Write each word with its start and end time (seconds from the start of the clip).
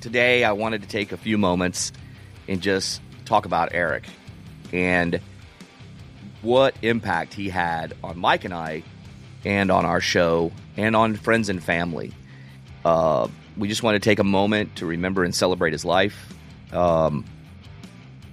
today 0.00 0.44
I 0.44 0.52
wanted 0.52 0.82
to 0.82 0.88
take 0.88 1.12
a 1.12 1.16
few 1.16 1.38
moments 1.38 1.92
and 2.46 2.60
just 2.60 3.00
talk 3.24 3.46
about 3.46 3.70
Eric 3.72 4.04
and 4.72 5.20
what 6.42 6.74
impact 6.82 7.34
he 7.34 7.48
had 7.48 7.94
on 8.02 8.18
Mike 8.18 8.44
and 8.44 8.54
I 8.54 8.82
and 9.44 9.70
on 9.70 9.84
our 9.84 10.00
show 10.00 10.52
and 10.76 10.94
on 10.94 11.16
friends 11.16 11.48
and 11.48 11.62
family. 11.62 12.12
Uh, 12.84 13.28
we 13.56 13.68
just 13.68 13.82
want 13.82 13.96
to 13.96 14.00
take 14.00 14.18
a 14.18 14.24
moment 14.24 14.76
to 14.76 14.86
remember 14.86 15.24
and 15.24 15.34
celebrate 15.34 15.72
his 15.72 15.84
life, 15.84 16.32
um, 16.72 17.24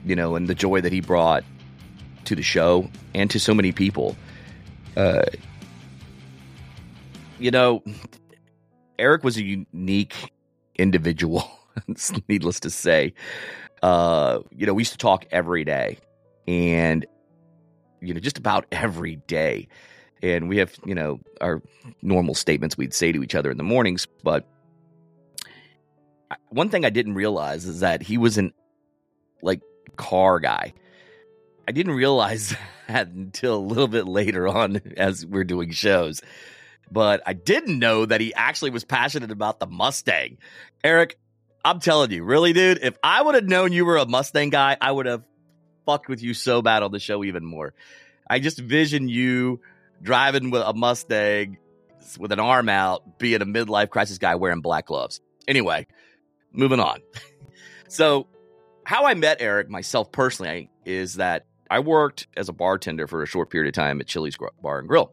you 0.05 0.15
know, 0.15 0.35
and 0.35 0.47
the 0.47 0.55
joy 0.55 0.81
that 0.81 0.91
he 0.91 1.01
brought 1.01 1.43
to 2.25 2.35
the 2.35 2.43
show 2.43 2.89
and 3.13 3.29
to 3.31 3.39
so 3.39 3.53
many 3.53 3.71
people. 3.71 4.15
Uh, 4.95 5.25
you 7.39 7.51
know, 7.51 7.83
Eric 8.97 9.23
was 9.23 9.37
a 9.37 9.43
unique 9.43 10.31
individual, 10.77 11.49
needless 12.27 12.59
to 12.61 12.69
say. 12.69 13.13
Uh, 13.81 14.39
you 14.51 14.65
know, 14.65 14.73
we 14.73 14.81
used 14.81 14.93
to 14.93 14.97
talk 14.97 15.25
every 15.31 15.63
day 15.63 15.97
and, 16.47 17.05
you 18.01 18.13
know, 18.13 18.19
just 18.19 18.37
about 18.37 18.65
every 18.71 19.17
day. 19.27 19.67
And 20.21 20.49
we 20.49 20.57
have, 20.57 20.73
you 20.85 20.95
know, 20.95 21.19
our 21.41 21.61
normal 22.01 22.33
statements 22.33 22.77
we'd 22.77 22.93
say 22.93 23.11
to 23.11 23.21
each 23.23 23.35
other 23.35 23.51
in 23.51 23.57
the 23.57 23.63
mornings. 23.63 24.07
But 24.23 24.47
one 26.49 26.69
thing 26.69 26.85
I 26.85 26.89
didn't 26.89 27.15
realize 27.15 27.65
is 27.65 27.81
that 27.81 28.01
he 28.01 28.17
was 28.17 28.37
an, 28.37 28.53
like, 29.41 29.61
car 29.97 30.39
guy. 30.39 30.73
I 31.67 31.71
didn't 31.71 31.93
realize 31.93 32.55
that 32.87 33.07
until 33.09 33.55
a 33.55 33.59
little 33.59 33.87
bit 33.87 34.07
later 34.07 34.47
on 34.47 34.77
as 34.97 35.25
we're 35.25 35.43
doing 35.43 35.71
shows. 35.71 36.21
But 36.91 37.21
I 37.25 37.33
didn't 37.33 37.79
know 37.79 38.05
that 38.05 38.21
he 38.21 38.33
actually 38.33 38.71
was 38.71 38.83
passionate 38.83 39.31
about 39.31 39.59
the 39.59 39.67
Mustang. 39.67 40.37
Eric, 40.83 41.17
I'm 41.65 41.79
telling 41.79 42.11
you, 42.11 42.23
really, 42.23 42.53
dude, 42.53 42.77
if 42.83 42.95
I 43.03 43.19
would 43.19 43.33
have 43.33 43.45
known 43.45 43.73
you 43.73 43.85
were 43.85 43.97
a 43.97 44.05
Mustang 44.05 44.51
guy, 44.51 44.77
I 44.79 44.91
would 44.91 45.07
have 45.07 45.23
fucked 45.87 46.07
with 46.07 46.21
you 46.21 46.35
so 46.35 46.61
bad 46.61 46.83
on 46.83 46.91
the 46.91 46.99
show 46.99 47.23
even 47.23 47.43
more. 47.43 47.73
I 48.29 48.37
just 48.37 48.59
vision 48.59 49.09
you 49.09 49.61
driving 49.99 50.51
with 50.51 50.61
a 50.61 50.73
Mustang 50.73 51.57
with 52.19 52.31
an 52.31 52.39
arm 52.39 52.69
out, 52.69 53.17
being 53.17 53.41
a 53.41 53.47
midlife 53.47 53.89
crisis 53.89 54.19
guy 54.19 54.35
wearing 54.35 54.61
black 54.61 54.85
gloves. 54.85 55.21
Anyway, 55.47 55.87
moving 56.51 56.79
on. 56.79 57.01
so, 57.87 58.27
how 58.83 59.05
I 59.05 59.15
met 59.15 59.37
Eric 59.39 59.67
myself 59.67 60.11
personally 60.11 60.69
is 60.85 61.15
that 61.15 61.47
I 61.67 61.79
worked 61.79 62.27
as 62.37 62.47
a 62.47 62.53
bartender 62.53 63.07
for 63.07 63.23
a 63.23 63.25
short 63.25 63.49
period 63.49 63.69
of 63.69 63.73
time 63.73 63.99
at 64.01 64.05
Chili's 64.05 64.37
Bar 64.61 64.77
and 64.77 64.87
Grill. 64.87 65.11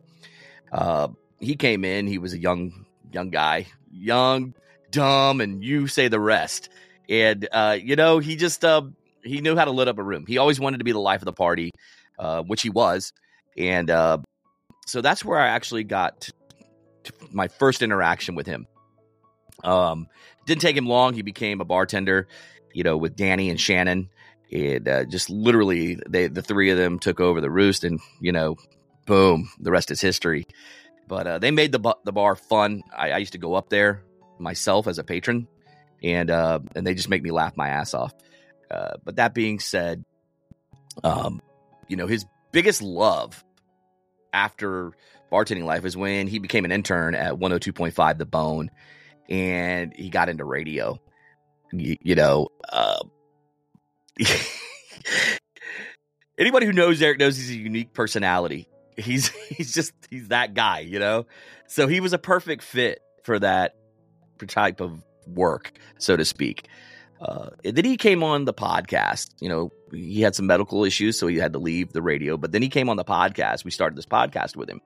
Uh, 0.71 1.09
he 1.41 1.57
came 1.57 1.83
in. 1.87 2.07
He 2.07 2.19
was 2.19 2.35
a 2.35 2.39
young 2.39 2.85
young 3.11 3.31
guy, 3.31 3.69
young, 3.91 4.55
dumb, 4.93 5.41
and 5.41 5.65
you 5.65 5.89
say 5.89 6.07
the 6.07 6.21
rest. 6.21 6.69
And 7.09 7.49
uh, 7.51 7.77
you 7.83 7.97
know, 7.97 8.21
he 8.21 8.37
just 8.37 8.65
uh, 8.65 8.83
he 9.25 9.41
knew 9.41 9.57
how 9.57 9.65
to 9.65 9.73
lit 9.73 9.89
up 9.89 9.99
a 9.99 10.03
room. 10.03 10.25
He 10.27 10.39
always 10.39 10.61
wanted 10.61 10.79
to 10.79 10.85
be 10.85 10.93
the 10.93 11.01
life 11.01 11.21
of 11.21 11.27
the 11.27 11.33
party, 11.33 11.73
uh, 12.19 12.43
which 12.43 12.63
he 12.63 12.71
was. 12.71 13.13
And 13.57 13.91
uh, 13.91 14.19
so 14.87 15.01
that's 15.01 15.25
where 15.25 15.39
I 15.39 15.49
actually 15.49 15.85
got 15.85 16.31
my 17.33 17.49
first 17.49 17.83
interaction 17.83 18.35
with 18.35 18.47
him. 18.47 18.67
Um, 19.65 20.07
didn't 20.47 20.61
take 20.63 20.77
him 20.77 20.87
long. 20.87 21.15
He 21.15 21.23
became 21.23 21.61
a 21.61 21.65
bartender, 21.65 22.29
you 22.73 22.85
know, 22.85 22.97
with 22.97 23.17
Danny 23.17 23.51
and 23.51 23.61
Shannon. 23.61 24.09
And 24.51 24.89
uh, 24.89 25.05
just 25.05 25.31
literally, 25.31 25.99
they 26.09 26.27
the 26.27 26.43
three 26.43 26.71
of 26.71 26.79
them 26.79 26.99
took 26.99 27.21
over 27.21 27.41
the 27.41 27.51
roost, 27.51 27.85
and 27.85 28.01
you 28.21 28.33
know, 28.33 28.57
boom, 29.07 29.51
the 29.59 29.71
rest 29.71 29.91
is 29.91 30.01
history. 30.01 30.47
But 31.09 31.27
uh, 31.27 31.39
they 31.39 31.51
made 31.51 31.73
the 31.73 31.97
the 32.05 32.13
bar 32.13 32.37
fun. 32.37 32.83
I, 32.95 33.13
I, 33.13 33.19
used 33.19 33.33
to 33.33 33.39
go 33.39 33.55
up 33.55 33.71
there 33.71 34.03
myself 34.39 34.87
as 34.87 34.99
a 34.99 35.05
patron, 35.05 35.49
and 36.03 36.31
uh, 36.31 36.61
and 36.75 36.87
they 36.87 36.95
just 36.95 37.09
make 37.09 37.23
me 37.23 37.31
laugh 37.31 37.57
my 37.57 37.69
ass 37.69 37.95
off. 37.95 38.15
Uh, 38.71 38.95
but 39.05 39.17
that 39.17 39.35
being 39.35 39.59
said, 39.59 40.05
um, 41.05 41.41
you 41.89 41.97
know, 41.97 42.07
his 42.07 42.25
biggest 42.53 42.83
love 42.83 43.45
after 44.33 44.93
bartending 45.31 45.65
life 45.65 45.85
is 45.85 45.97
when 45.97 46.27
he 46.27 46.39
became 46.39 46.65
an 46.65 46.73
intern 46.73 47.15
at 47.15 47.35
102.5 47.35 48.19
The 48.19 48.27
Bone, 48.27 48.71
and 49.29 49.93
he 49.95 50.11
got 50.11 50.29
into 50.29 50.45
radio. 50.45 50.99
You, 51.73 51.97
you 52.03 52.15
know, 52.15 52.49
uh, 52.71 53.03
anybody 56.39 56.67
who 56.67 56.73
knows 56.73 57.01
Eric 57.01 57.19
knows 57.19 57.37
he's 57.37 57.51
a 57.51 57.57
unique 57.57 57.93
personality. 57.93 58.69
He's 58.97 59.29
he's 59.49 59.73
just 59.73 59.93
he's 60.11 60.29
that 60.29 60.55
guy, 60.55 60.81
you 60.81 60.99
know. 60.99 61.27
So 61.67 61.89
he 61.89 62.01
was 62.01 62.13
a 62.13 62.19
perfect 62.19 62.63
fit 62.63 63.01
for 63.25 63.39
that 63.39 63.75
type 64.47 64.81
of 64.81 65.03
work, 65.27 65.73
so 65.99 66.17
to 66.17 66.25
speak. 66.25 66.69
Uh, 67.21 67.51
then 67.63 67.85
he 67.85 67.97
came 67.97 68.25
on 68.25 68.45
the 68.45 68.55
podcast. 68.55 69.31
You 69.41 69.49
know, 69.49 69.73
he 69.93 70.23
had 70.23 70.35
some 70.35 70.47
medical 70.47 70.85
issues, 70.85 71.19
so 71.19 71.29
he 71.29 71.37
had 71.37 71.53
to 71.53 71.59
leave 71.59 71.93
the 71.93 72.03
radio. 72.03 72.37
But 72.37 72.51
then 72.51 72.63
he 72.63 72.69
came 72.69 72.89
on 72.89 72.97
the 72.97 73.05
podcast. 73.05 73.65
We 73.65 73.71
started 73.71 73.97
this 73.97 74.07
podcast 74.07 74.57
with 74.57 74.69
him, 74.69 74.81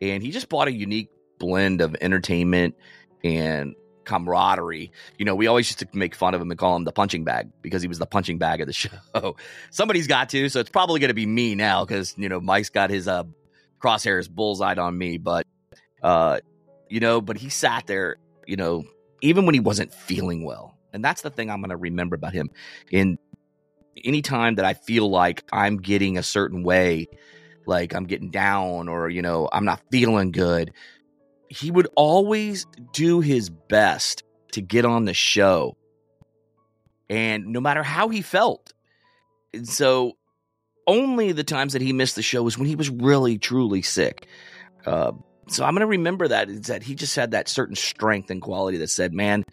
and 0.00 0.22
he 0.22 0.30
just 0.30 0.48
brought 0.48 0.68
a 0.68 0.72
unique 0.72 1.10
blend 1.38 1.80
of 1.82 1.94
entertainment 2.00 2.74
and 3.22 3.74
camaraderie. 4.08 4.90
You 5.18 5.26
know, 5.26 5.34
we 5.34 5.46
always 5.46 5.68
used 5.68 5.80
to 5.80 5.88
make 5.92 6.14
fun 6.14 6.34
of 6.34 6.40
him 6.40 6.50
and 6.50 6.58
call 6.58 6.74
him 6.74 6.84
the 6.84 6.92
punching 6.92 7.24
bag 7.24 7.50
because 7.60 7.82
he 7.82 7.88
was 7.88 7.98
the 7.98 8.06
punching 8.06 8.38
bag 8.38 8.60
of 8.62 8.66
the 8.66 8.72
show. 9.12 9.36
Somebody's 9.70 10.06
got 10.06 10.30
to, 10.30 10.48
so 10.48 10.60
it's 10.60 10.70
probably 10.70 11.00
going 11.00 11.08
to 11.08 11.14
be 11.14 11.26
me 11.26 11.54
now 11.54 11.84
because 11.84 12.14
you 12.16 12.28
know 12.28 12.40
Mike's 12.40 12.70
got 12.70 12.90
his 12.90 13.06
uh, 13.06 13.24
crosshairs 13.80 14.28
bullseyed 14.28 14.78
on 14.78 14.96
me. 14.96 15.18
But 15.18 15.46
uh, 16.02 16.40
you 16.88 17.00
know, 17.00 17.20
but 17.20 17.36
he 17.36 17.50
sat 17.50 17.86
there, 17.86 18.16
you 18.48 18.56
know, 18.56 18.84
even 19.22 19.46
when 19.46 19.54
he 19.54 19.60
wasn't 19.60 19.92
feeling 19.92 20.44
well, 20.44 20.76
and 20.92 21.04
that's 21.04 21.22
the 21.22 21.30
thing 21.30 21.50
I'm 21.50 21.60
going 21.60 21.70
to 21.70 21.76
remember 21.76 22.16
about 22.16 22.32
him. 22.32 22.50
In 22.90 23.18
any 24.04 24.22
time 24.22 24.56
that 24.56 24.64
I 24.64 24.74
feel 24.74 25.08
like 25.10 25.44
I'm 25.52 25.76
getting 25.76 26.18
a 26.18 26.22
certain 26.22 26.62
way, 26.62 27.08
like 27.66 27.94
I'm 27.94 28.04
getting 28.04 28.30
down 28.30 28.88
or 28.88 29.08
you 29.08 29.22
know 29.22 29.48
I'm 29.52 29.64
not 29.64 29.80
feeling 29.90 30.32
good 30.32 30.72
he 31.48 31.70
would 31.70 31.88
always 31.96 32.66
do 32.92 33.20
his 33.20 33.50
best 33.50 34.22
to 34.52 34.60
get 34.60 34.84
on 34.84 35.04
the 35.04 35.14
show. 35.14 35.76
And 37.10 37.46
no 37.48 37.60
matter 37.60 37.82
how 37.82 38.08
he 38.08 38.22
felt. 38.22 38.72
And 39.54 39.66
so 39.66 40.12
only 40.86 41.32
the 41.32 41.44
times 41.44 41.72
that 41.72 41.82
he 41.82 41.92
missed 41.92 42.16
the 42.16 42.22
show 42.22 42.42
was 42.42 42.58
when 42.58 42.68
he 42.68 42.76
was 42.76 42.90
really, 42.90 43.38
truly 43.38 43.82
sick. 43.82 44.26
Uh, 44.84 45.12
so 45.48 45.64
I'm 45.64 45.74
going 45.74 45.80
to 45.80 45.86
remember 45.86 46.28
that 46.28 46.48
is 46.48 46.62
that 46.62 46.82
he 46.82 46.94
just 46.94 47.16
had 47.16 47.32
that 47.32 47.48
certain 47.48 47.76
strength 47.76 48.30
and 48.30 48.40
quality 48.40 48.78
that 48.78 48.90
said, 48.90 49.12
man, 49.12 49.44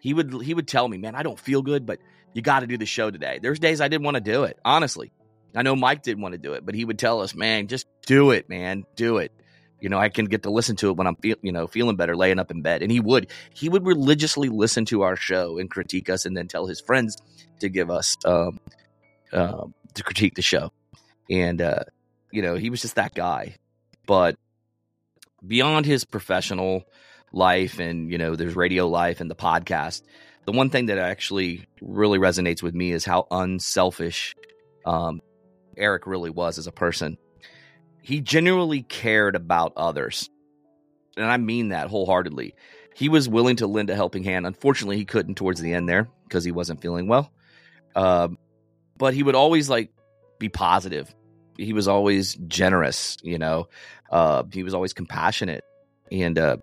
he 0.00 0.14
would 0.14 0.42
he 0.42 0.54
would 0.54 0.68
tell 0.68 0.86
me, 0.86 0.98
man, 0.98 1.14
I 1.14 1.22
don't 1.22 1.38
feel 1.38 1.62
good, 1.62 1.86
but 1.86 1.98
you 2.34 2.42
got 2.42 2.60
to 2.60 2.66
do 2.66 2.78
the 2.78 2.86
show 2.86 3.10
today. 3.10 3.38
There's 3.40 3.58
days 3.58 3.80
I 3.80 3.88
didn't 3.88 4.04
want 4.04 4.16
to 4.16 4.20
do 4.20 4.44
it, 4.44 4.58
honestly. 4.64 5.12
I 5.54 5.62
know 5.62 5.74
Mike 5.74 6.02
didn't 6.02 6.22
want 6.22 6.32
to 6.32 6.38
do 6.38 6.52
it, 6.52 6.64
but 6.64 6.74
he 6.74 6.84
would 6.84 6.98
tell 6.98 7.22
us, 7.22 7.34
man, 7.34 7.68
just 7.68 7.86
do 8.06 8.30
it, 8.30 8.48
man, 8.48 8.84
do 8.96 9.18
it 9.18 9.32
you 9.80 9.88
know, 9.88 9.98
I 9.98 10.08
can 10.08 10.26
get 10.26 10.42
to 10.42 10.50
listen 10.50 10.76
to 10.76 10.90
it 10.90 10.96
when 10.96 11.06
I'm 11.06 11.16
feel, 11.16 11.36
you 11.42 11.52
know, 11.52 11.66
feeling 11.66 11.96
better, 11.96 12.16
laying 12.16 12.38
up 12.38 12.50
in 12.50 12.62
bed. 12.62 12.82
And 12.82 12.90
he 12.90 13.00
would, 13.00 13.28
he 13.54 13.68
would 13.68 13.86
religiously 13.86 14.48
listen 14.48 14.84
to 14.86 15.02
our 15.02 15.16
show 15.16 15.58
and 15.58 15.70
critique 15.70 16.10
us, 16.10 16.26
and 16.26 16.36
then 16.36 16.48
tell 16.48 16.66
his 16.66 16.80
friends 16.80 17.16
to 17.60 17.68
give 17.68 17.90
us 17.90 18.16
um, 18.24 18.58
uh, 19.32 19.66
to 19.94 20.02
critique 20.02 20.34
the 20.34 20.42
show. 20.42 20.72
And 21.30 21.60
uh, 21.62 21.84
you 22.32 22.42
know, 22.42 22.56
he 22.56 22.70
was 22.70 22.82
just 22.82 22.96
that 22.96 23.14
guy. 23.14 23.56
But 24.06 24.36
beyond 25.46 25.86
his 25.86 26.04
professional 26.04 26.84
life, 27.32 27.78
and 27.78 28.10
you 28.10 28.18
know, 28.18 28.36
there's 28.36 28.56
radio 28.56 28.88
life 28.88 29.20
and 29.20 29.30
the 29.30 29.36
podcast. 29.36 30.02
The 30.46 30.52
one 30.52 30.70
thing 30.70 30.86
that 30.86 30.98
actually 30.98 31.66
really 31.80 32.18
resonates 32.18 32.62
with 32.62 32.74
me 32.74 32.92
is 32.92 33.04
how 33.04 33.26
unselfish 33.30 34.34
um, 34.86 35.20
Eric 35.76 36.06
really 36.06 36.30
was 36.30 36.58
as 36.58 36.66
a 36.66 36.72
person 36.72 37.18
he 38.08 38.22
genuinely 38.22 38.80
cared 38.80 39.36
about 39.36 39.74
others. 39.76 40.30
And 41.18 41.26
I 41.26 41.36
mean 41.36 41.68
that 41.68 41.88
wholeheartedly. 41.88 42.54
He 42.94 43.10
was 43.10 43.28
willing 43.28 43.56
to 43.56 43.66
lend 43.66 43.90
a 43.90 43.94
helping 43.94 44.24
hand. 44.24 44.46
Unfortunately, 44.46 44.96
he 44.96 45.04
couldn't 45.04 45.34
towards 45.34 45.60
the 45.60 45.74
end 45.74 45.86
there 45.86 46.08
because 46.24 46.42
he 46.42 46.50
wasn't 46.50 46.80
feeling 46.80 47.06
well. 47.06 47.30
Uh, 47.94 48.28
but 48.96 49.12
he 49.12 49.22
would 49.22 49.34
always 49.34 49.68
like 49.68 49.90
be 50.38 50.48
positive. 50.48 51.14
He 51.58 51.72
was 51.72 51.88
always 51.88 52.34
generous, 52.46 53.18
you 53.22 53.38
know. 53.38 53.68
Uh, 54.10 54.44
he 54.50 54.62
was 54.62 54.72
always 54.72 54.92
compassionate, 54.94 55.64
and 56.10 56.38
uh, 56.38 56.56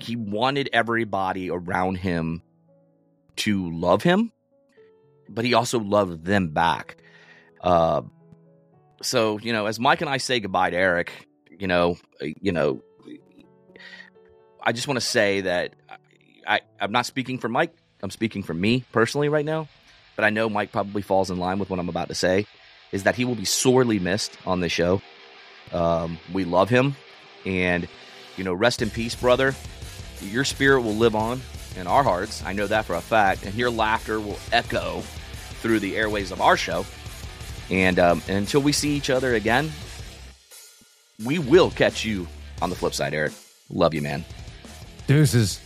he 0.00 0.14
wanted 0.14 0.70
everybody 0.72 1.50
around 1.50 1.96
him 1.96 2.42
to 3.36 3.70
love 3.70 4.02
him, 4.02 4.30
but 5.28 5.44
he 5.44 5.54
also 5.54 5.80
loved 5.80 6.24
them 6.24 6.48
back. 6.48 6.98
Uh, 7.62 8.02
so 9.02 9.38
you 9.38 9.52
know, 9.52 9.66
as 9.66 9.80
Mike 9.80 10.02
and 10.02 10.10
I 10.10 10.18
say 10.18 10.40
goodbye 10.40 10.70
to 10.70 10.76
Eric, 10.76 11.26
you 11.58 11.66
know, 11.66 11.96
uh, 12.22 12.26
you 12.40 12.52
know, 12.52 12.82
I 14.62 14.72
just 14.72 14.86
want 14.86 14.98
to 14.98 15.06
say 15.06 15.40
that 15.42 15.74
I, 16.46 16.60
I'm 16.80 16.92
not 16.92 17.06
speaking 17.06 17.38
for 17.38 17.48
Mike. 17.48 17.74
I'm 18.02 18.10
speaking 18.10 18.42
for 18.42 18.54
me 18.54 18.84
personally 18.92 19.28
right 19.28 19.44
now, 19.44 19.68
but 20.16 20.24
I 20.24 20.30
know 20.30 20.48
Mike 20.48 20.70
probably 20.70 21.02
falls 21.02 21.30
in 21.30 21.38
line 21.38 21.58
with 21.58 21.70
what 21.70 21.80
I'm 21.80 21.88
about 21.88 22.08
to 22.08 22.14
say. 22.14 22.46
Is 22.92 23.02
that 23.04 23.14
he 23.14 23.24
will 23.24 23.34
be 23.34 23.44
sorely 23.44 23.98
missed 23.98 24.36
on 24.46 24.60
the 24.60 24.68
show. 24.68 25.02
Um, 25.72 26.18
we 26.32 26.44
love 26.44 26.68
him, 26.68 26.96
and 27.44 27.86
you 28.38 28.44
know, 28.44 28.54
rest 28.54 28.80
in 28.80 28.88
peace, 28.88 29.14
brother. 29.14 29.54
Your 30.22 30.44
spirit 30.44 30.82
will 30.82 30.94
live 30.94 31.14
on, 31.14 31.40
in 31.76 31.86
our 31.86 32.02
hearts. 32.02 32.42
I 32.44 32.52
know 32.52 32.66
that 32.66 32.84
for 32.84 32.94
a 32.94 33.00
fact. 33.00 33.44
And 33.44 33.54
your 33.54 33.70
laughter 33.70 34.20
will 34.20 34.38
echo 34.52 35.00
through 35.60 35.80
the 35.80 35.96
airways 35.96 36.30
of 36.30 36.40
our 36.40 36.56
show. 36.56 36.86
And, 37.70 37.98
um, 37.98 38.22
until 38.28 38.62
we 38.62 38.72
see 38.72 38.96
each 38.96 39.10
other 39.10 39.34
again, 39.34 39.70
we 41.24 41.38
will 41.38 41.70
catch 41.70 42.04
you 42.04 42.26
on 42.62 42.70
the 42.70 42.76
flip 42.76 42.94
side, 42.94 43.12
Eric. 43.12 43.32
Love 43.70 43.92
you, 43.92 44.02
man. 44.02 44.24
Deuces. 45.06 45.60